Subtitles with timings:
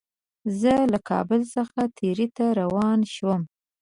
[0.59, 3.41] زه له کابل څخه تیراه ته روان شوم.